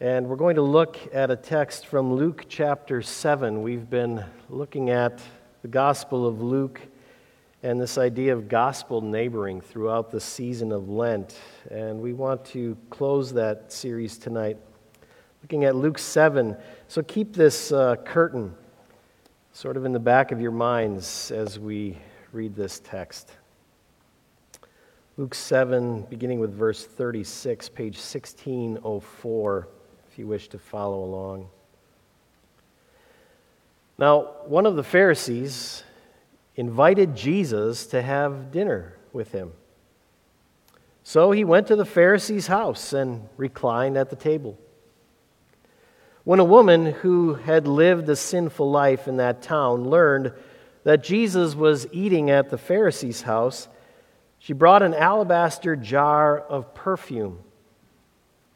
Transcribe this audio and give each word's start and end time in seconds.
And 0.00 0.28
we're 0.28 0.36
going 0.36 0.54
to 0.54 0.62
look 0.62 0.96
at 1.12 1.32
a 1.32 1.34
text 1.34 1.86
from 1.86 2.14
Luke 2.14 2.44
chapter 2.48 3.02
7. 3.02 3.62
We've 3.62 3.90
been 3.90 4.24
looking 4.48 4.90
at 4.90 5.20
the 5.62 5.66
Gospel 5.66 6.24
of 6.24 6.40
Luke 6.40 6.80
and 7.64 7.80
this 7.80 7.98
idea 7.98 8.32
of 8.32 8.48
gospel 8.48 9.00
neighboring 9.00 9.60
throughout 9.60 10.12
the 10.12 10.20
season 10.20 10.70
of 10.70 10.88
Lent. 10.88 11.36
And 11.72 12.00
we 12.00 12.12
want 12.12 12.44
to 12.44 12.76
close 12.90 13.32
that 13.32 13.72
series 13.72 14.18
tonight 14.18 14.56
looking 15.42 15.64
at 15.64 15.74
Luke 15.74 15.98
7. 15.98 16.56
So 16.86 17.02
keep 17.02 17.34
this 17.34 17.72
uh, 17.72 17.96
curtain 18.04 18.54
sort 19.52 19.76
of 19.76 19.84
in 19.84 19.92
the 19.92 19.98
back 19.98 20.30
of 20.30 20.40
your 20.40 20.52
minds 20.52 21.32
as 21.32 21.58
we 21.58 21.98
read 22.30 22.54
this 22.54 22.78
text. 22.84 23.32
Luke 25.16 25.34
7, 25.34 26.02
beginning 26.02 26.38
with 26.38 26.54
verse 26.54 26.84
36, 26.84 27.68
page 27.70 27.96
1604, 27.96 29.68
you 30.18 30.26
wish 30.26 30.48
to 30.48 30.58
follow 30.58 31.04
along. 31.04 31.48
Now, 33.98 34.32
one 34.46 34.66
of 34.66 34.76
the 34.76 34.82
Pharisees 34.82 35.84
invited 36.56 37.14
Jesus 37.14 37.86
to 37.86 38.02
have 38.02 38.50
dinner 38.50 38.96
with 39.12 39.32
him. 39.32 39.52
So 41.04 41.30
he 41.30 41.44
went 41.44 41.68
to 41.68 41.76
the 41.76 41.84
Pharisee's 41.84 42.48
house 42.48 42.92
and 42.92 43.28
reclined 43.36 43.96
at 43.96 44.10
the 44.10 44.16
table. 44.16 44.58
When 46.24 46.40
a 46.40 46.44
woman 46.44 46.86
who 46.86 47.34
had 47.34 47.66
lived 47.66 48.08
a 48.08 48.16
sinful 48.16 48.70
life 48.70 49.08
in 49.08 49.16
that 49.16 49.40
town 49.40 49.88
learned 49.88 50.32
that 50.84 51.02
Jesus 51.02 51.54
was 51.54 51.86
eating 51.92 52.28
at 52.28 52.50
the 52.50 52.58
Pharisee's 52.58 53.22
house, 53.22 53.68
she 54.38 54.52
brought 54.52 54.82
an 54.82 54.94
alabaster 54.94 55.76
jar 55.76 56.38
of 56.38 56.74
perfume. 56.74 57.38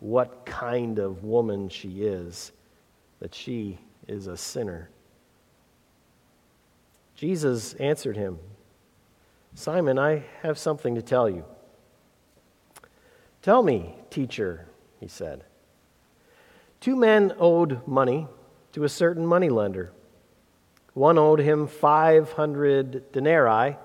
what 0.00 0.44
kind 0.46 0.98
of 0.98 1.24
woman 1.24 1.68
she 1.68 2.02
is, 2.02 2.52
that 3.20 3.34
she 3.34 3.78
is 4.08 4.26
a 4.26 4.36
sinner. 4.36 4.90
Jesus 7.14 7.74
answered 7.74 8.16
him, 8.16 8.38
Simon, 9.54 9.98
I 9.98 10.24
have 10.42 10.58
something 10.58 10.94
to 10.94 11.02
tell 11.02 11.28
you. 11.28 11.44
Tell 13.42 13.62
me, 13.62 13.94
teacher, 14.10 14.66
he 14.98 15.08
said. 15.08 15.44
Two 16.80 16.96
men 16.96 17.34
owed 17.38 17.86
money 17.86 18.26
to 18.72 18.84
a 18.84 18.88
certain 18.88 19.26
moneylender. 19.26 19.92
One 20.94 21.18
owed 21.18 21.40
him 21.40 21.66
500 21.66 23.12
denarii 23.12 23.76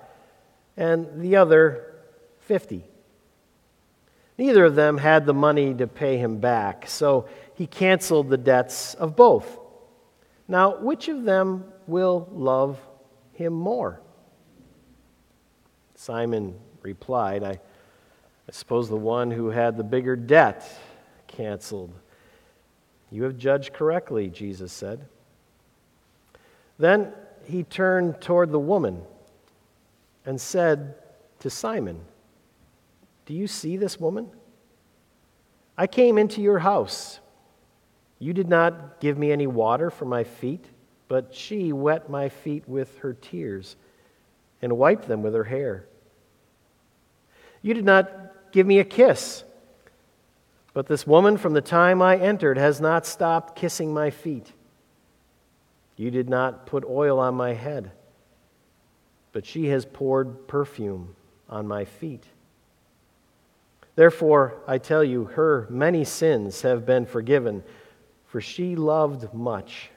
and 0.76 1.20
the 1.20 1.36
other 1.36 1.94
50. 2.40 2.84
Neither 4.38 4.64
of 4.64 4.74
them 4.74 4.98
had 4.98 5.24
the 5.24 5.34
money 5.34 5.72
to 5.74 5.86
pay 5.86 6.18
him 6.18 6.38
back, 6.38 6.86
so 6.88 7.26
he 7.54 7.66
canceled 7.66 8.28
the 8.28 8.36
debts 8.36 8.94
of 8.94 9.16
both. 9.16 9.58
Now, 10.46 10.76
which 10.76 11.08
of 11.08 11.24
them 11.24 11.64
will 11.86 12.28
love 12.30 12.78
him 13.32 13.52
more? 13.52 14.00
Simon 15.94 16.54
replied, 16.82 17.42
I, 17.42 17.50
I 17.50 18.52
suppose 18.52 18.88
the 18.88 18.96
one 18.96 19.30
who 19.30 19.48
had 19.48 19.76
the 19.76 19.84
bigger 19.84 20.14
debt 20.14 20.68
canceled. 21.26 21.92
You 23.10 23.22
have 23.24 23.38
judged 23.38 23.72
correctly, 23.72 24.28
Jesus 24.28 24.72
said. 24.72 25.06
Then 26.78 27.12
he 27.44 27.62
turned 27.62 28.20
toward 28.20 28.52
the 28.52 28.58
woman 28.58 29.02
and 30.26 30.40
said 30.40 30.96
to 31.40 31.48
Simon, 31.48 32.00
Do 33.26 33.34
you 33.34 33.46
see 33.46 33.76
this 33.76 34.00
woman? 34.00 34.30
I 35.76 35.86
came 35.86 36.16
into 36.16 36.40
your 36.40 36.60
house. 36.60 37.20
You 38.18 38.32
did 38.32 38.48
not 38.48 39.00
give 39.00 39.18
me 39.18 39.30
any 39.30 39.46
water 39.46 39.90
for 39.90 40.06
my 40.06 40.24
feet, 40.24 40.64
but 41.08 41.34
she 41.34 41.72
wet 41.72 42.08
my 42.08 42.28
feet 42.28 42.66
with 42.68 42.98
her 42.98 43.12
tears 43.12 43.76
and 44.62 44.78
wiped 44.78 45.06
them 45.06 45.22
with 45.22 45.34
her 45.34 45.44
hair. 45.44 45.86
You 47.60 47.74
did 47.74 47.84
not 47.84 48.52
give 48.52 48.66
me 48.66 48.78
a 48.78 48.84
kiss, 48.84 49.44
but 50.72 50.86
this 50.86 51.06
woman 51.06 51.36
from 51.36 51.52
the 51.52 51.60
time 51.60 52.00
I 52.00 52.16
entered 52.16 52.56
has 52.56 52.80
not 52.80 53.04
stopped 53.04 53.56
kissing 53.56 53.92
my 53.92 54.10
feet. 54.10 54.52
You 55.96 56.10
did 56.10 56.30
not 56.30 56.66
put 56.66 56.84
oil 56.84 57.18
on 57.18 57.34
my 57.34 57.52
head 57.52 57.92
but 59.36 59.44
she 59.44 59.66
has 59.66 59.84
poured 59.84 60.48
perfume 60.48 61.14
on 61.46 61.68
my 61.68 61.84
feet. 61.84 62.24
Therefore, 63.96 64.58
I 64.68 64.76
tell 64.78 65.02
you, 65.02 65.24
her 65.24 65.66
many 65.70 66.04
sins 66.04 66.62
have 66.62 66.84
been 66.84 67.06
forgiven, 67.06 67.64
for 68.26 68.40
she 68.42 68.76
loved 68.76 69.32
much. 69.32 69.90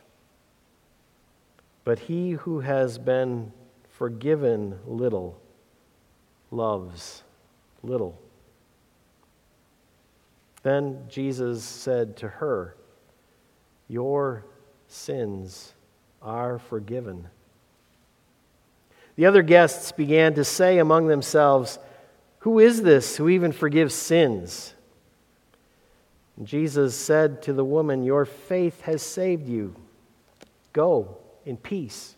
But 1.83 1.99
he 1.99 2.31
who 2.31 2.61
has 2.61 2.97
been 2.97 3.51
forgiven 3.89 4.79
little 4.87 5.39
loves 6.49 7.23
little. 7.83 8.17
Then 10.63 11.03
Jesus 11.09 11.63
said 11.63 12.15
to 12.17 12.27
her, 12.27 12.75
Your 13.89 14.45
sins 14.87 15.73
are 16.21 16.57
forgiven. 16.57 17.27
The 19.17 19.25
other 19.25 19.41
guests 19.41 19.91
began 19.91 20.33
to 20.35 20.45
say 20.45 20.77
among 20.77 21.07
themselves, 21.07 21.79
Who 22.39 22.59
is 22.59 22.81
this 22.81 23.17
who 23.17 23.29
even 23.29 23.51
forgives 23.51 23.93
sins? 23.93 24.73
And 26.37 26.47
Jesus 26.47 26.95
said 26.95 27.41
to 27.43 27.53
the 27.53 27.65
woman, 27.65 28.03
Your 28.03 28.25
faith 28.25 28.81
has 28.81 29.01
saved 29.01 29.47
you. 29.47 29.75
Go 30.71 31.17
in 31.45 31.57
peace. 31.57 32.15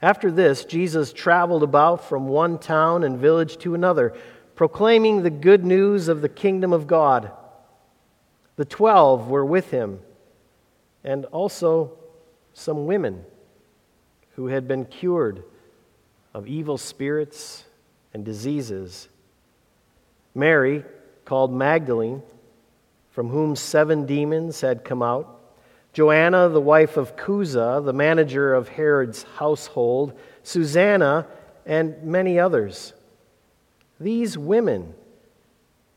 After 0.00 0.30
this, 0.30 0.64
Jesus 0.64 1.12
traveled 1.12 1.62
about 1.62 2.04
from 2.04 2.28
one 2.28 2.58
town 2.58 3.04
and 3.04 3.18
village 3.18 3.58
to 3.58 3.74
another, 3.74 4.14
proclaiming 4.54 5.22
the 5.22 5.30
good 5.30 5.64
news 5.64 6.08
of 6.08 6.20
the 6.20 6.28
kingdom 6.28 6.72
of 6.72 6.86
God. 6.86 7.30
The 8.56 8.64
twelve 8.64 9.28
were 9.28 9.44
with 9.44 9.70
him, 9.70 10.00
and 11.02 11.24
also 11.26 11.92
some 12.54 12.86
women 12.86 13.24
who 14.36 14.46
had 14.46 14.68
been 14.68 14.84
cured 14.84 15.42
of 16.34 16.46
evil 16.48 16.76
spirits 16.76 17.64
and 18.12 18.24
diseases. 18.24 19.08
Mary, 20.34 20.84
called 21.24 21.52
Magdalene, 21.52 22.22
from 23.10 23.28
whom 23.28 23.54
seven 23.54 24.04
demons 24.04 24.60
had 24.60 24.84
come 24.84 25.02
out. 25.02 25.40
Joanna, 25.92 26.48
the 26.48 26.60
wife 26.60 26.96
of 26.96 27.16
Chuza, 27.16 27.84
the 27.84 27.92
manager 27.92 28.52
of 28.52 28.68
Herod's 28.68 29.22
household. 29.36 30.18
Susanna, 30.42 31.26
and 31.64 32.02
many 32.02 32.38
others. 32.38 32.92
These 33.98 34.36
women 34.36 34.92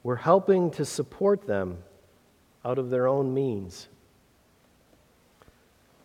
were 0.04 0.16
helping 0.16 0.72
to 0.72 0.86
support 0.86 1.48
them 1.48 1.80
out 2.64 2.78
of 2.78 2.90
their 2.90 3.08
own 3.08 3.34
means. 3.34 3.90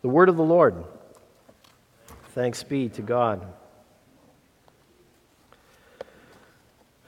The 0.00 0.08
word 0.08 0.28
of 0.28 0.36
the 0.36 0.42
Lord. 0.42 0.84
Thanks 2.34 2.62
be 2.62 2.88
to 2.88 3.02
God. 3.02 3.46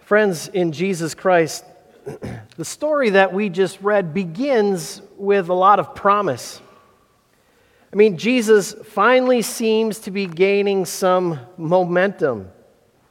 Friends, 0.05 0.49
in 0.49 0.73
Jesus 0.73 1.15
Christ, 1.15 1.65
the 2.57 2.65
story 2.65 3.09
that 3.11 3.33
we 3.33 3.49
just 3.49 3.81
read 3.81 4.13
begins 4.13 5.01
with 5.17 5.49
a 5.49 5.55
lot 5.55 5.81
of 5.81 5.95
promise. 5.95 6.61
I 7.91 7.97
mean, 7.97 8.19
Jesus 8.19 8.75
finally 8.75 9.41
seems 9.41 10.01
to 10.01 10.11
be 10.11 10.27
gaining 10.27 10.85
some 10.85 11.41
momentum 11.57 12.51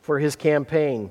for 0.01 0.19
his 0.19 0.35
campaign. 0.35 1.09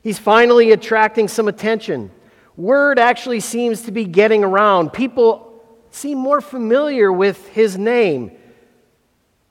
He's 0.00 0.20
finally 0.20 0.70
attracting 0.70 1.26
some 1.26 1.48
attention. 1.48 2.12
Word 2.56 3.00
actually 3.00 3.40
seems 3.40 3.82
to 3.82 3.90
be 3.90 4.04
getting 4.04 4.44
around. 4.44 4.92
People 4.92 5.60
seem 5.90 6.18
more 6.18 6.40
familiar 6.40 7.12
with 7.12 7.48
his 7.48 7.76
name. 7.76 8.30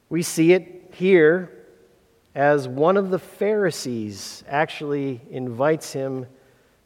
We 0.08 0.24
see 0.24 0.54
it 0.54 0.94
here 0.94 1.59
as 2.40 2.70
one 2.70 2.96
of 2.96 3.10
the 3.10 3.20
Pharisees 3.20 4.46
actually 4.48 5.20
invites 5.30 5.92
him 5.92 6.26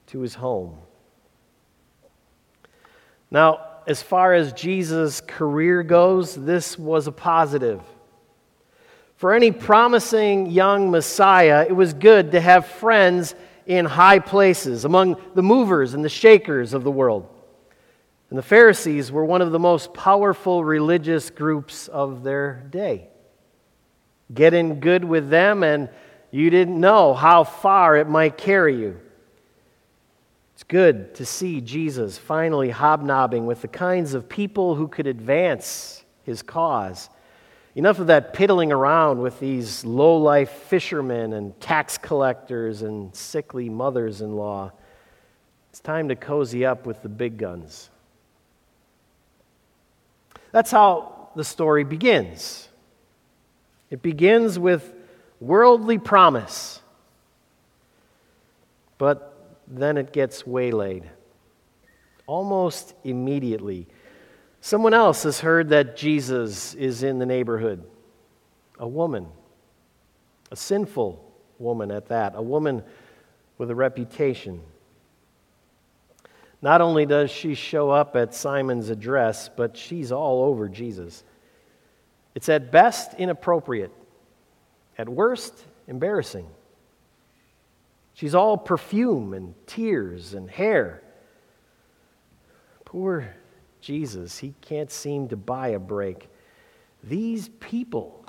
to 0.07 0.21
his 0.21 0.33
home. 0.33 0.79
Now, 3.29 3.59
as 3.85 4.01
far 4.01 4.33
as 4.33 4.51
Jesus' 4.53 5.21
career 5.21 5.83
goes, 5.83 6.33
this 6.33 6.79
was 6.79 7.05
a 7.05 7.11
positive. 7.11 7.83
For 9.15 9.35
any 9.35 9.51
promising 9.51 10.49
young 10.49 10.89
Messiah, 10.89 11.67
it 11.69 11.73
was 11.73 11.93
good 11.93 12.31
to 12.31 12.41
have 12.41 12.65
friends 12.65 13.35
in 13.67 13.85
high 13.85 14.17
places, 14.17 14.85
among 14.85 15.21
the 15.35 15.43
movers 15.43 15.93
and 15.93 16.03
the 16.03 16.09
shakers 16.09 16.73
of 16.73 16.83
the 16.83 16.89
world. 16.89 17.27
And 18.31 18.39
the 18.39 18.43
Pharisees 18.43 19.11
were 19.11 19.23
one 19.23 19.43
of 19.43 19.51
the 19.51 19.59
most 19.59 19.93
powerful 19.93 20.63
religious 20.63 21.29
groups 21.29 21.89
of 21.89 22.23
their 22.23 22.65
day. 22.71 23.11
Get 24.33 24.53
in 24.53 24.79
good 24.79 25.03
with 25.03 25.29
them, 25.29 25.63
and 25.63 25.89
you 26.31 26.49
didn't 26.49 26.79
know 26.79 27.13
how 27.13 27.43
far 27.43 27.97
it 27.97 28.07
might 28.07 28.37
carry 28.37 28.79
you. 28.79 28.99
It's 30.55 30.63
good 30.63 31.15
to 31.15 31.25
see 31.25 31.61
Jesus 31.61 32.17
finally 32.17 32.69
hobnobbing 32.69 33.45
with 33.45 33.61
the 33.61 33.67
kinds 33.67 34.13
of 34.13 34.29
people 34.29 34.75
who 34.75 34.87
could 34.87 35.07
advance 35.07 36.03
his 36.23 36.41
cause. 36.41 37.09
Enough 37.75 37.99
of 37.99 38.07
that 38.07 38.33
piddling 38.33 38.71
around 38.71 39.19
with 39.19 39.39
these 39.39 39.83
low 39.83 40.17
life 40.17 40.51
fishermen 40.51 41.33
and 41.33 41.59
tax 41.59 41.97
collectors 41.97 42.83
and 42.83 43.15
sickly 43.15 43.67
mothers 43.67 44.21
in 44.21 44.35
law. 44.35 44.71
It's 45.71 45.79
time 45.79 46.09
to 46.09 46.15
cozy 46.15 46.65
up 46.65 46.85
with 46.85 47.01
the 47.01 47.09
big 47.09 47.37
guns. 47.37 47.89
That's 50.51 50.69
how 50.69 51.29
the 51.35 51.43
story 51.43 51.83
begins. 51.83 52.69
It 53.93 54.01
begins 54.01 54.57
with 54.57 54.91
worldly 55.39 55.99
promise, 55.99 56.81
but 58.97 59.55
then 59.67 59.97
it 59.97 60.11
gets 60.11 60.47
waylaid. 60.47 61.07
Almost 62.25 62.95
immediately, 63.03 63.85
someone 64.61 64.95
else 64.95 65.21
has 65.21 65.41
heard 65.41 65.69
that 65.69 65.95
Jesus 65.95 66.73
is 66.73 67.03
in 67.03 67.19
the 67.19 67.27
neighborhood. 67.27 67.83
A 68.79 68.87
woman, 68.87 69.27
a 70.49 70.55
sinful 70.55 71.23
woman 71.59 71.91
at 71.91 72.07
that, 72.07 72.33
a 72.35 72.41
woman 72.41 72.81
with 73.59 73.69
a 73.69 73.75
reputation. 73.75 74.59
Not 76.63 76.81
only 76.81 77.05
does 77.05 77.29
she 77.29 77.53
show 77.53 77.91
up 77.91 78.15
at 78.15 78.33
Simon's 78.33 78.89
address, 78.89 79.51
but 79.55 79.77
she's 79.77 80.11
all 80.11 80.45
over 80.45 80.67
Jesus. 80.67 81.23
It's 82.35 82.49
at 82.49 82.71
best 82.71 83.13
inappropriate, 83.15 83.91
at 84.97 85.07
worst 85.07 85.53
embarrassing. 85.87 86.47
She's 88.15 88.35
all 88.35 88.57
perfume 88.57 89.33
and 89.33 89.55
tears 89.65 90.33
and 90.33 90.49
hair. 90.49 91.01
Poor 92.85 93.35
Jesus, 93.81 94.37
he 94.37 94.53
can't 94.61 94.91
seem 94.91 95.27
to 95.29 95.35
buy 95.35 95.69
a 95.69 95.79
break. 95.79 96.29
These 97.03 97.49
people, 97.59 98.23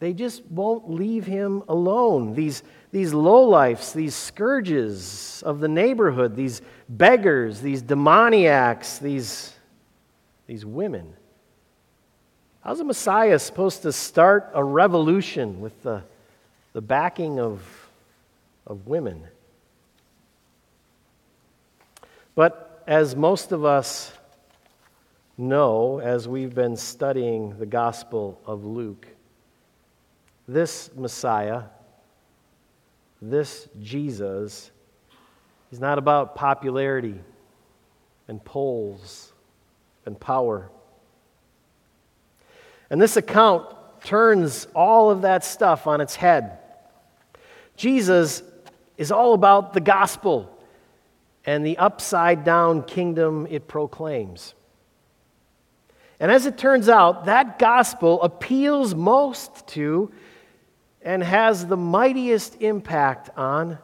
they 0.00 0.12
just 0.12 0.44
won't 0.46 0.90
leave 0.90 1.26
him 1.26 1.62
alone. 1.68 2.34
These, 2.34 2.62
these 2.90 3.12
lowlifes, 3.12 3.92
these 3.92 4.14
scourges 4.14 5.42
of 5.46 5.60
the 5.60 5.68
neighborhood, 5.68 6.34
these 6.34 6.60
beggars, 6.88 7.60
these 7.60 7.82
demoniacs, 7.82 8.98
these, 8.98 9.54
these 10.46 10.66
women. 10.66 11.14
How's 12.64 12.78
a 12.78 12.84
Messiah 12.84 13.40
supposed 13.40 13.82
to 13.82 13.92
start 13.92 14.52
a 14.54 14.62
revolution 14.62 15.60
with 15.60 15.82
the, 15.82 16.04
the 16.74 16.80
backing 16.80 17.40
of, 17.40 17.60
of 18.68 18.86
women? 18.86 19.24
But 22.36 22.84
as 22.86 23.16
most 23.16 23.50
of 23.50 23.64
us 23.64 24.12
know, 25.36 25.98
as 25.98 26.28
we've 26.28 26.54
been 26.54 26.76
studying 26.76 27.58
the 27.58 27.66
Gospel 27.66 28.40
of 28.46 28.64
Luke, 28.64 29.08
this 30.46 30.88
Messiah, 30.94 31.64
this 33.20 33.68
Jesus, 33.82 34.70
is 35.72 35.80
not 35.80 35.98
about 35.98 36.36
popularity 36.36 37.18
and 38.28 38.44
polls 38.44 39.32
and 40.06 40.18
power. 40.20 40.70
And 42.92 43.00
this 43.00 43.16
account 43.16 43.74
turns 44.04 44.66
all 44.74 45.10
of 45.10 45.22
that 45.22 45.46
stuff 45.46 45.86
on 45.86 46.02
its 46.02 46.14
head. 46.14 46.58
Jesus 47.74 48.42
is 48.98 49.10
all 49.10 49.32
about 49.32 49.72
the 49.72 49.80
gospel 49.80 50.54
and 51.46 51.64
the 51.64 51.78
upside 51.78 52.44
down 52.44 52.82
kingdom 52.82 53.46
it 53.48 53.66
proclaims. 53.66 54.52
And 56.20 56.30
as 56.30 56.44
it 56.44 56.58
turns 56.58 56.90
out, 56.90 57.24
that 57.24 57.58
gospel 57.58 58.20
appeals 58.20 58.94
most 58.94 59.66
to 59.68 60.12
and 61.00 61.22
has 61.22 61.66
the 61.66 61.78
mightiest 61.78 62.60
impact 62.60 63.30
on 63.38 63.78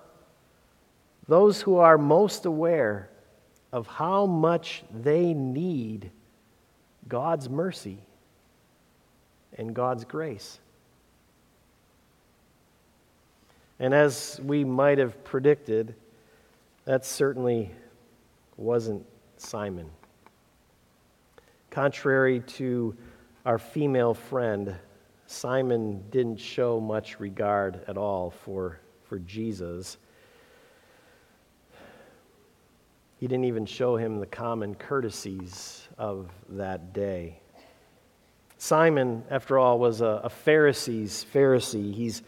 those 1.27 1.63
who 1.63 1.79
are 1.79 1.97
most 1.97 2.45
aware 2.45 3.09
of 3.73 3.87
how 3.87 4.27
much 4.27 4.85
they 4.93 5.33
need 5.33 6.11
God's 7.09 7.49
mercy 7.49 8.03
and 9.57 9.75
God's 9.75 10.05
grace. 10.05 10.59
And 13.81 13.95
as 13.95 14.41
we 14.43 14.65
might 14.65 14.99
have 14.99 15.23
predicted, 15.25 15.95
that 16.85 17.05
certainly 17.07 17.71
wasn't 18.57 19.07
Simon. 19.37 19.89
Contrary 21.71 22.41
to 22.41 22.97
our 23.47 23.59
female 23.59 24.15
friend, 24.15 24.75
Simon 25.27 26.03
didn't 26.11 26.39
show 26.39 26.81
much 26.81 27.21
regard 27.21 27.85
at 27.87 27.97
all 27.97 28.31
for, 28.31 28.81
for 29.05 29.19
Jesus. 29.21 29.99
He 33.21 33.27
didn't 33.27 33.45
even 33.45 33.67
show 33.67 33.97
him 33.97 34.19
the 34.19 34.27
common 34.27 34.75
courtesies 34.75 35.89
of 35.99 36.31
that 36.51 36.93
day. 36.93 37.41
Simon, 38.59 39.23
after 39.31 39.57
all, 39.57 39.79
was 39.79 40.01
a, 40.01 40.21
a 40.25 40.29
Pharisee's 40.29 41.25
Pharisee. 41.33 41.95
He's, 41.95 42.23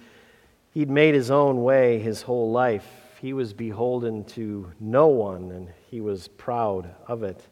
he'd 0.73 0.88
made 0.88 1.15
his 1.15 1.31
own 1.31 1.62
way 1.62 1.99
his 1.99 2.23
whole 2.23 2.53
life. 2.53 2.87
He 3.21 3.32
was 3.32 3.53
beholden 3.53 4.25
to 4.27 4.73
no 4.79 5.09
one, 5.09 5.50
and 5.50 5.69
he 5.91 6.00
was 6.00 6.29
proud 6.29 6.94
of 7.09 7.25
it. 7.25 7.44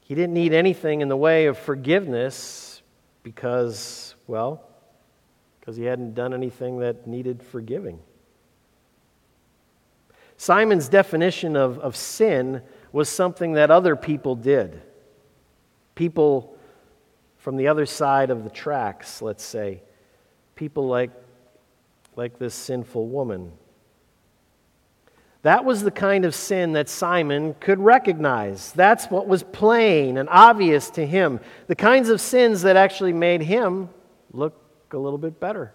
He 0.00 0.16
didn't 0.16 0.34
need 0.34 0.52
anything 0.52 1.00
in 1.00 1.08
the 1.08 1.16
way 1.16 1.46
of 1.46 1.56
forgiveness 1.56 2.82
because, 3.22 4.16
well, 4.26 4.62
because 5.60 5.76
he 5.76 5.84
hadn't 5.84 6.14
done 6.14 6.34
anything 6.34 6.80
that 6.80 7.06
needed 7.06 7.40
forgiving. 7.40 8.00
Simon's 10.36 10.88
definition 10.88 11.54
of, 11.54 11.78
of 11.78 11.94
sin 11.94 12.62
was 12.90 13.08
something 13.08 13.52
that 13.52 13.70
other 13.70 13.94
people 13.94 14.34
did. 14.34 14.82
People 15.94 16.56
from 17.40 17.56
the 17.56 17.68
other 17.68 17.86
side 17.86 18.30
of 18.30 18.44
the 18.44 18.50
tracks, 18.50 19.20
let's 19.20 19.42
say. 19.42 19.82
People 20.54 20.86
like, 20.86 21.10
like 22.14 22.38
this 22.38 22.54
sinful 22.54 23.08
woman. 23.08 23.52
That 25.42 25.64
was 25.64 25.82
the 25.82 25.90
kind 25.90 26.26
of 26.26 26.34
sin 26.34 26.74
that 26.74 26.90
Simon 26.90 27.54
could 27.60 27.78
recognize. 27.78 28.72
That's 28.72 29.06
what 29.06 29.26
was 29.26 29.42
plain 29.42 30.18
and 30.18 30.28
obvious 30.28 30.90
to 30.90 31.06
him. 31.06 31.40
The 31.66 31.74
kinds 31.74 32.10
of 32.10 32.20
sins 32.20 32.62
that 32.62 32.76
actually 32.76 33.14
made 33.14 33.40
him 33.40 33.88
look 34.32 34.54
a 34.92 34.98
little 34.98 35.18
bit 35.18 35.40
better. 35.40 35.72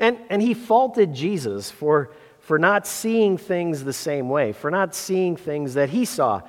And, 0.00 0.18
and 0.30 0.42
he 0.42 0.52
faulted 0.52 1.14
Jesus 1.14 1.70
for, 1.70 2.10
for 2.40 2.58
not 2.58 2.88
seeing 2.88 3.38
things 3.38 3.84
the 3.84 3.92
same 3.92 4.28
way, 4.28 4.52
for 4.52 4.70
not 4.70 4.96
seeing 4.96 5.36
things 5.36 5.74
that 5.74 5.90
he 5.90 6.04
saw. 6.04 6.42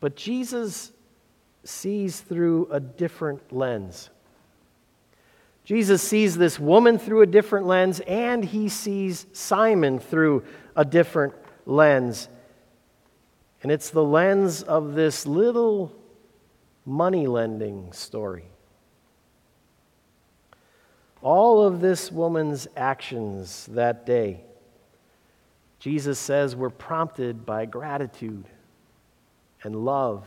But 0.00 0.16
Jesus 0.16 0.92
sees 1.62 2.20
through 2.20 2.68
a 2.70 2.80
different 2.80 3.52
lens. 3.52 4.10
Jesus 5.64 6.02
sees 6.02 6.36
this 6.36 6.58
woman 6.58 6.98
through 6.98 7.22
a 7.22 7.26
different 7.26 7.66
lens, 7.66 8.00
and 8.00 8.44
he 8.44 8.68
sees 8.68 9.26
Simon 9.32 9.98
through 9.98 10.42
a 10.74 10.84
different 10.84 11.34
lens. 11.66 12.28
And 13.62 13.70
it's 13.70 13.90
the 13.90 14.02
lens 14.02 14.62
of 14.62 14.94
this 14.94 15.26
little 15.26 15.94
money 16.86 17.26
lending 17.26 17.92
story. 17.92 18.46
All 21.20 21.62
of 21.62 21.82
this 21.82 22.10
woman's 22.10 22.66
actions 22.74 23.66
that 23.72 24.06
day, 24.06 24.40
Jesus 25.78 26.18
says, 26.18 26.56
were 26.56 26.70
prompted 26.70 27.44
by 27.44 27.66
gratitude 27.66 28.46
and 29.62 29.76
love 29.76 30.26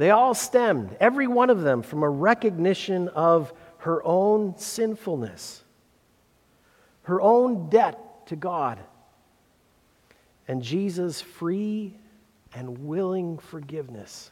they 0.00 0.08
all 0.08 0.32
stemmed, 0.32 0.96
every 0.98 1.26
one 1.26 1.50
of 1.50 1.60
them, 1.60 1.82
from 1.82 2.02
a 2.02 2.08
recognition 2.08 3.08
of 3.08 3.52
her 3.80 4.02
own 4.02 4.56
sinfulness, 4.56 5.62
her 7.02 7.20
own 7.20 7.68
debt 7.68 8.26
to 8.28 8.34
God. 8.34 8.78
and 10.48 10.62
Jesus' 10.62 11.20
free 11.20 11.94
and 12.54 12.86
willing 12.88 13.36
forgiveness. 13.36 14.30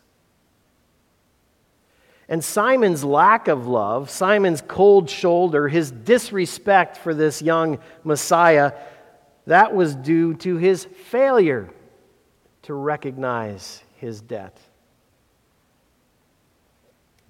And 2.30 2.42
Simon's 2.42 3.04
lack 3.04 3.46
of 3.46 3.66
love, 3.68 4.08
Simon's 4.08 4.62
cold 4.66 5.10
shoulder, 5.10 5.68
his 5.68 5.90
disrespect 5.90 6.96
for 6.96 7.12
this 7.12 7.42
young 7.42 7.78
Messiah, 8.04 8.72
that 9.46 9.74
was 9.74 9.94
due 9.94 10.32
to 10.36 10.56
his 10.56 10.86
failure 10.86 11.68
to 12.68 12.74
recognize 12.74 13.82
his 13.96 14.20
debt. 14.20 14.54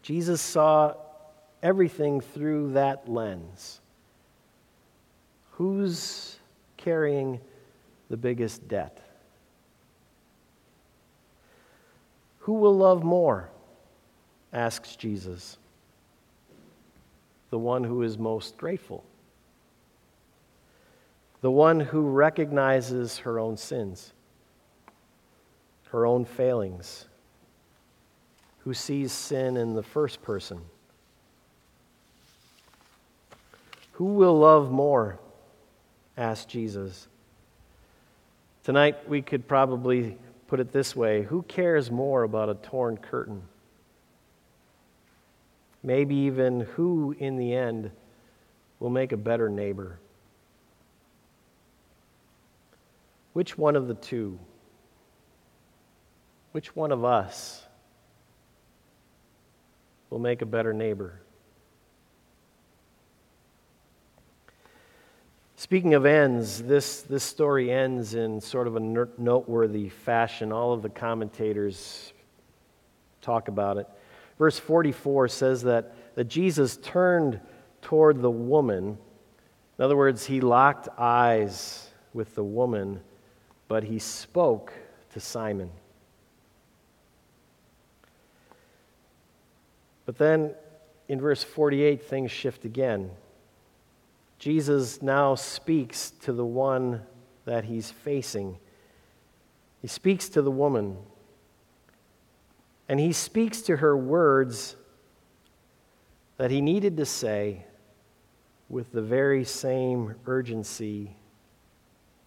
Jesus 0.02 0.40
saw 0.40 0.94
everything 1.62 2.20
through 2.20 2.72
that 2.72 3.08
lens. 3.08 3.80
Who's 5.52 6.40
carrying 6.76 7.40
the 8.10 8.16
biggest 8.16 8.66
debt? 8.66 9.00
Who 12.40 12.54
will 12.54 12.76
love 12.76 13.04
more? 13.04 13.48
asks 14.52 14.96
Jesus. 14.96 15.56
The 17.50 17.60
one 17.60 17.84
who 17.84 18.02
is 18.02 18.18
most 18.18 18.56
grateful. 18.56 19.04
The 21.42 21.50
one 21.52 21.78
who 21.78 22.10
recognizes 22.10 23.18
her 23.18 23.38
own 23.38 23.56
sins, 23.56 24.14
her 25.90 26.06
own 26.06 26.24
failings, 26.24 27.06
who 28.60 28.74
sees 28.74 29.12
sin 29.12 29.56
in 29.56 29.74
the 29.74 29.82
first 29.82 30.22
person. 30.22 30.60
Who 33.92 34.14
will 34.14 34.38
love 34.38 34.70
more? 34.70 35.18
asked 36.16 36.48
Jesus. 36.48 37.08
Tonight, 38.64 39.08
we 39.08 39.22
could 39.22 39.48
probably 39.48 40.18
put 40.46 40.60
it 40.60 40.72
this 40.72 40.94
way 40.94 41.22
Who 41.22 41.42
cares 41.42 41.90
more 41.90 42.22
about 42.22 42.48
a 42.48 42.54
torn 42.54 42.96
curtain? 42.96 43.42
Maybe 45.82 46.14
even 46.14 46.60
who, 46.60 47.14
in 47.18 47.36
the 47.36 47.54
end, 47.54 47.90
will 48.80 48.90
make 48.90 49.12
a 49.12 49.16
better 49.16 49.48
neighbor. 49.48 49.98
Which 53.32 53.56
one 53.56 53.76
of 53.76 53.86
the 53.86 53.94
two? 53.94 54.38
Which 56.52 56.74
one 56.74 56.92
of 56.92 57.04
us 57.04 57.62
will 60.10 60.18
make 60.18 60.42
a 60.42 60.46
better 60.46 60.72
neighbor? 60.72 61.20
Speaking 65.56 65.94
of 65.94 66.06
ends, 66.06 66.62
this, 66.62 67.02
this 67.02 67.24
story 67.24 67.70
ends 67.70 68.14
in 68.14 68.40
sort 68.40 68.66
of 68.68 68.76
a 68.76 68.80
noteworthy 68.80 69.88
fashion. 69.88 70.52
All 70.52 70.72
of 70.72 70.82
the 70.82 70.88
commentators 70.88 72.12
talk 73.20 73.48
about 73.48 73.76
it. 73.76 73.88
Verse 74.38 74.58
44 74.58 75.28
says 75.28 75.62
that, 75.62 76.14
that 76.14 76.24
Jesus 76.24 76.76
turned 76.76 77.40
toward 77.82 78.22
the 78.22 78.30
woman. 78.30 78.96
In 79.78 79.84
other 79.84 79.96
words, 79.96 80.24
he 80.24 80.40
locked 80.40 80.88
eyes 80.96 81.90
with 82.14 82.34
the 82.36 82.44
woman, 82.44 83.00
but 83.66 83.82
he 83.82 83.98
spoke 83.98 84.72
to 85.10 85.20
Simon. 85.20 85.70
But 90.08 90.16
then 90.16 90.54
in 91.08 91.20
verse 91.20 91.44
48, 91.44 92.02
things 92.02 92.30
shift 92.30 92.64
again. 92.64 93.10
Jesus 94.38 95.02
now 95.02 95.34
speaks 95.34 96.12
to 96.22 96.32
the 96.32 96.46
one 96.46 97.02
that 97.44 97.64
he's 97.64 97.90
facing. 97.90 98.56
He 99.82 99.86
speaks 99.86 100.30
to 100.30 100.40
the 100.40 100.50
woman. 100.50 100.96
And 102.88 102.98
he 102.98 103.12
speaks 103.12 103.60
to 103.60 103.76
her 103.76 103.94
words 103.94 104.76
that 106.38 106.50
he 106.50 106.62
needed 106.62 106.96
to 106.96 107.04
say 107.04 107.66
with 108.70 108.90
the 108.92 109.02
very 109.02 109.44
same 109.44 110.14
urgency 110.24 111.16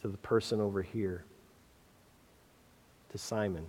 to 0.04 0.08
the 0.08 0.20
person 0.20 0.62
over 0.62 0.84
here, 0.84 1.26
to 3.10 3.18
Simon. 3.18 3.66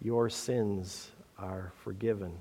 Your 0.00 0.28
sins 0.28 1.11
are 1.38 1.72
forgiven. 1.82 2.32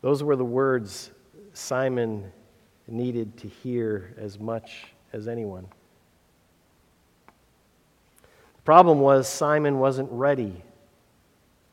Those 0.00 0.22
were 0.22 0.36
the 0.36 0.44
words 0.44 1.10
Simon 1.52 2.32
needed 2.86 3.36
to 3.38 3.48
hear 3.48 4.14
as 4.16 4.38
much 4.38 4.86
as 5.12 5.28
anyone. 5.28 5.66
The 8.56 8.62
problem 8.64 9.00
was 9.00 9.28
Simon 9.28 9.78
wasn't 9.78 10.10
ready 10.12 10.62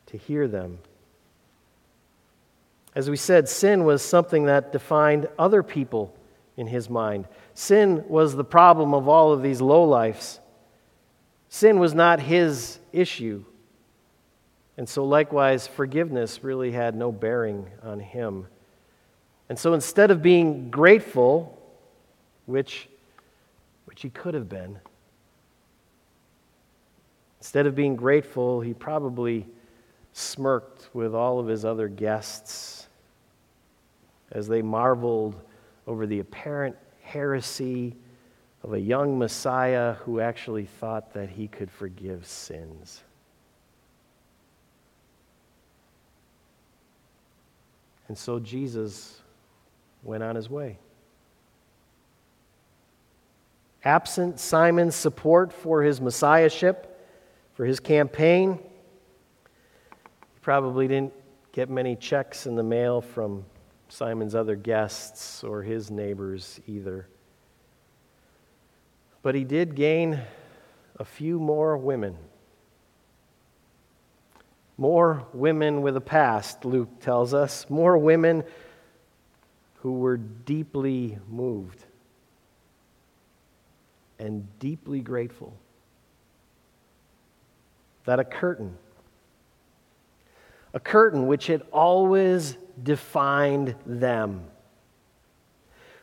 to 0.08 0.18
hear 0.18 0.48
them. 0.48 0.80
As 2.96 3.10
we 3.10 3.18
said, 3.18 3.50
sin 3.50 3.84
was 3.84 4.02
something 4.02 4.46
that 4.46 4.72
defined 4.72 5.28
other 5.38 5.62
people 5.62 6.16
in 6.58 6.68
his 6.68 6.90
mind. 6.90 7.28
Sin 7.54 8.04
was 8.08 8.36
the 8.36 8.44
problem 8.44 8.94
of 8.94 9.08
all 9.08 9.34
of 9.34 9.42
these 9.42 9.60
lowlifes. 9.60 10.40
Sin 11.50 11.80
was 11.80 11.94
not 11.94 12.20
his 12.20 12.80
issue. 12.92 13.44
And 14.78 14.88
so, 14.88 15.06
likewise, 15.06 15.68
forgiveness 15.68 16.44
really 16.44 16.72
had 16.72 16.96
no 16.96 17.12
bearing 17.12 17.70
on 17.82 18.00
him. 18.00 18.48
And 19.48 19.58
so, 19.58 19.74
instead 19.74 20.12
of 20.12 20.22
being 20.22 20.70
grateful, 20.70 21.58
which, 22.46 22.90
which 23.86 24.02
he 24.02 24.10
could 24.10 24.34
have 24.34 24.50
been, 24.50 24.80
instead 27.40 27.68
of 27.68 27.76
being 27.76 27.96
grateful, 27.96 28.60
he 28.60 28.74
probably 28.74 29.46
smirked 30.12 30.90
with 30.94 31.14
all 31.14 31.40
of 31.40 31.48
his 31.48 31.64
other 31.64 31.88
guests 31.88 32.88
as 34.32 34.48
they 34.48 34.62
marveled 34.62 35.36
over 35.88 36.06
the 36.08 36.20
apparent 36.20 36.76
heresy 37.02 37.96
of 38.64 38.74
a 38.74 38.80
young 38.80 39.20
Messiah 39.20 39.94
who 39.94 40.20
actually 40.20 40.66
thought 40.66 41.14
that 41.14 41.30
he 41.30 41.48
could 41.48 41.70
forgive 41.70 42.26
sins. 42.26 43.04
And 48.08 48.18
so 48.18 48.40
Jesus 48.40 49.22
went 50.04 50.24
on 50.24 50.36
his 50.36 50.50
way. 50.50 50.78
Absent 53.84 54.40
Simon's 54.40 54.96
support 54.96 55.54
for 55.54 55.84
his 55.84 56.02
messiahship, 56.02 56.92
for 57.54 57.66
his 57.66 57.80
campaign, 57.80 58.58
he 58.58 60.40
probably 60.42 60.88
didn't 60.88 61.14
get 61.52 61.70
many 61.70 61.96
checks 61.96 62.48
in 62.48 62.56
the 62.56 62.64
mail 62.64 63.00
from 63.00 63.46
Simon's 63.90 64.34
other 64.34 64.56
guests 64.56 65.44
or 65.44 65.62
his 65.62 65.92
neighbors 65.92 66.60
either. 66.68 67.08
But 69.26 69.34
he 69.34 69.44
did 69.44 69.74
gain 69.74 70.22
a 70.98 71.04
few 71.04 71.40
more 71.40 71.78
women. 71.78 72.16
More 74.78 75.26
women 75.34 75.82
with 75.82 75.98
a 75.98 76.02
past, 76.02 76.64
Luke 76.64 77.00
tells 77.00 77.34
us. 77.34 77.68
More 77.68 77.98
women 77.98 78.44
who 79.78 79.94
were 79.94 80.18
deeply 80.18 81.18
moved 81.28 81.86
and 84.20 84.48
deeply 84.60 85.00
grateful 85.00 85.58
that 88.04 88.20
a 88.20 88.24
curtain, 88.24 88.78
a 90.72 90.80
curtain 90.80 91.26
which 91.26 91.48
had 91.48 91.64
always 91.74 92.58
defined 92.84 93.74
them, 93.88 94.46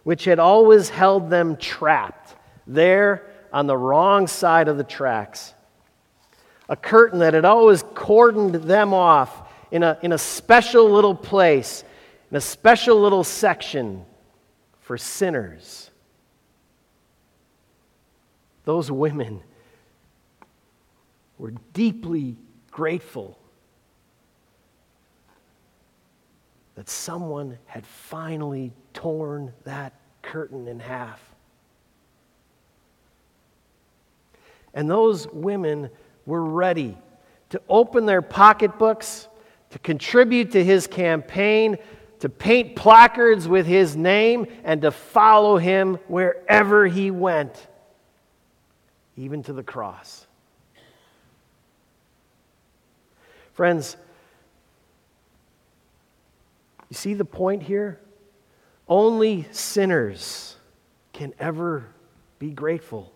which 0.03 0.25
had 0.25 0.41
always 0.41 0.89
held 0.89 1.31
them 1.31 1.57
trapped 1.57 2.35
there 2.67 3.27
on 3.53 3.67
the 3.67 3.77
wrong 3.77 4.27
side 4.27 4.69
of 4.69 4.77
the 4.77 4.85
tracks. 4.85 5.55
A 6.69 6.77
curtain 6.77 7.19
that 7.19 7.35
had 7.35 7.45
always 7.45 7.83
cordoned 7.83 8.65
them 8.65 8.95
off 8.95 9.49
in 9.71 9.83
a, 9.83 9.99
in 10.03 10.13
a 10.13 10.19
special 10.19 10.91
little 10.91 11.15
place, 11.15 11.85
in 12.31 12.37
a 12.37 12.41
special 12.41 13.01
little 13.01 13.25
section 13.25 14.05
for 14.81 14.97
sinners. 14.97 15.91
Those 18.65 18.91
women 18.91 19.43
were 21.39 21.55
deeply 21.73 22.37
grateful 22.71 23.39
that 26.75 26.89
someone 26.89 27.59
had 27.67 27.85
finally 27.85 28.73
torn 28.95 29.53
that 29.65 29.93
curtain 30.23 30.69
in 30.69 30.81
half. 30.81 31.21
And 34.75 34.89
those 34.89 35.27
women 35.29 35.91
were 36.27 36.45
ready 36.45 36.97
to 37.51 37.61
open 37.69 38.07
their 38.07 38.23
pocketbooks, 38.23 39.29
to 39.71 39.79
contribute 39.79 40.53
to 40.53 40.65
his 40.65 40.87
campaign, 40.87 41.77
to 42.21 42.29
paint 42.29 42.77
placards 42.77 43.49
with 43.49 43.67
his 43.67 43.97
name, 43.97 44.47
and 44.65 44.81
to 44.83 44.91
follow 44.91 45.59
him 45.59 45.99
wherever 46.09 46.87
he 46.87 47.11
went, 47.11 47.69
even 49.17 49.43
to 49.43 49.53
the 49.53 49.63
cross. 49.63 50.27
Friends, 53.53 53.97
you 56.89 56.95
see 56.95 57.15
the 57.15 57.25
point 57.25 57.63
here? 57.63 58.01
Only 58.89 59.47
sinners 59.53 60.57
can 61.13 61.35
ever 61.39 61.87
be 62.39 62.51
grateful. 62.51 63.13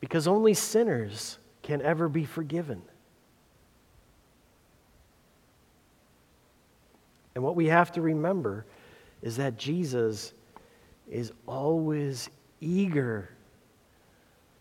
Because 0.00 0.26
only 0.26 0.54
sinners 0.54 1.38
can 1.62 1.82
ever 1.82 2.08
be 2.08 2.24
forgiven. 2.24 2.82
And 7.34 7.44
what 7.44 7.54
we 7.54 7.66
have 7.66 7.92
to 7.92 8.02
remember 8.02 8.66
is 9.22 9.36
that 9.36 9.56
Jesus 9.56 10.32
is 11.10 11.32
always 11.46 12.28
eager 12.60 13.30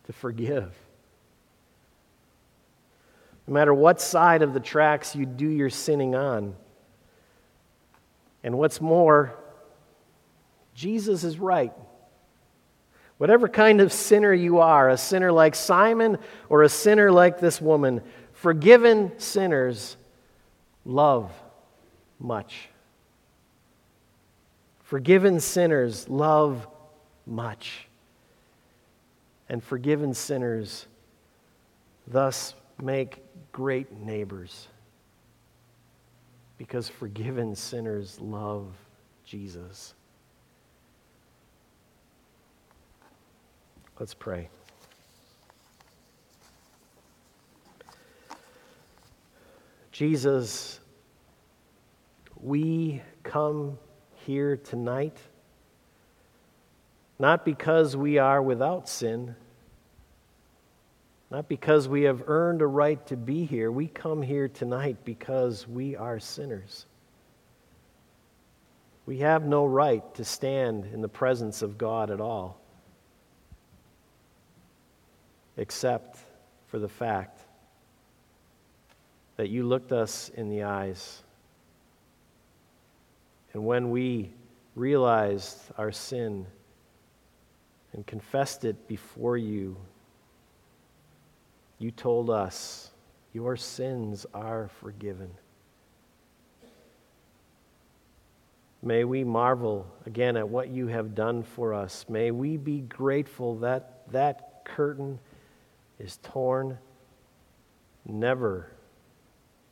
to 0.05 0.13
forgive. 0.13 0.73
No 3.47 3.53
matter 3.53 3.73
what 3.73 3.99
side 3.99 4.41
of 4.41 4.53
the 4.53 4.59
tracks 4.59 5.15
you 5.15 5.25
do 5.25 5.47
your 5.47 5.69
sinning 5.69 6.15
on. 6.15 6.55
And 8.43 8.57
what's 8.57 8.79
more, 8.79 9.35
Jesus 10.75 11.23
is 11.23 11.39
right. 11.39 11.73
Whatever 13.19 13.49
kind 13.49 13.81
of 13.81 13.91
sinner 13.91 14.33
you 14.33 14.59
are, 14.59 14.89
a 14.89 14.97
sinner 14.97 15.29
like 15.29 15.53
Simon 15.53 16.17
or 16.47 16.63
a 16.63 16.69
sinner 16.69 17.11
like 17.11 17.41
this 17.41 17.59
woman, 17.59 18.01
forgiven 18.31 19.11
sinners 19.19 19.97
love 20.85 21.29
much. 22.17 22.69
Forgiven 24.83 25.41
sinners 25.41 26.07
love 26.07 26.65
much. 27.27 27.87
And 29.49 29.61
forgiven 29.61 30.13
sinners 30.13 30.87
thus 32.07 32.53
make 32.81 33.21
great 33.51 33.91
neighbors. 33.91 34.69
Because 36.57 36.87
forgiven 36.87 37.53
sinners 37.53 38.17
love 38.21 38.67
Jesus. 39.25 39.93
Let's 43.99 44.13
pray. 44.13 44.47
Jesus, 49.91 50.79
we 52.39 53.01
come 53.23 53.77
here 54.25 54.55
tonight 54.55 55.17
not 57.19 57.43
because 57.43 57.97
we 57.97 58.17
are 58.17 58.41
without 58.41 58.87
sin, 58.87 59.35
not 61.29 61.49
because 61.49 61.89
we 61.89 62.03
have 62.03 62.23
earned 62.27 62.61
a 62.61 62.67
right 62.67 63.05
to 63.07 63.17
be 63.17 63.43
here. 63.43 63.69
We 63.69 63.87
come 63.87 64.21
here 64.21 64.47
tonight 64.47 64.99
because 65.03 65.67
we 65.67 65.97
are 65.97 66.17
sinners. 66.19 66.85
We 69.05 69.17
have 69.17 69.45
no 69.45 69.65
right 69.65 70.15
to 70.15 70.23
stand 70.23 70.85
in 70.85 71.01
the 71.01 71.09
presence 71.09 71.61
of 71.61 71.77
God 71.77 72.09
at 72.09 72.21
all 72.21 72.61
except 75.59 76.17
for 76.67 76.79
the 76.79 76.87
fact 76.87 77.41
that 79.35 79.49
you 79.49 79.63
looked 79.63 79.91
us 79.91 80.31
in 80.35 80.49
the 80.49 80.63
eyes. 80.63 81.21
And 83.51 83.65
when 83.65 83.91
we 83.91 84.31
realized 84.73 85.59
our 85.77 85.91
sin 85.91 86.45
and 87.91 88.07
confessed 88.07 88.63
it 88.63 88.87
before 88.87 89.35
you, 89.35 89.75
you 91.77 91.91
told 91.91 92.29
us, 92.29 92.91
Your 93.33 93.57
sins 93.57 94.25
are 94.33 94.69
forgiven. 94.79 95.29
May 98.81 99.03
we 99.03 99.25
marvel 99.25 99.85
again 100.05 100.37
at 100.37 100.47
what 100.47 100.69
you 100.69 100.87
have 100.87 101.15
done 101.15 101.43
for 101.43 101.73
us. 101.73 102.05
May 102.07 102.31
we 102.31 102.55
be 102.55 102.79
grateful 102.79 103.57
that 103.57 104.09
that 104.11 104.61
curtain 104.63 105.19
is 105.99 106.17
torn, 106.23 106.77
never 108.05 108.71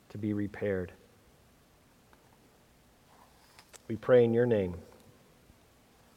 to 0.10 0.18
be 0.18 0.34
repaired. 0.34 0.92
We 3.88 3.96
pray 3.96 4.24
in 4.24 4.34
your 4.34 4.46
name. 4.46 4.76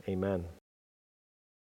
Amen. 0.08 0.44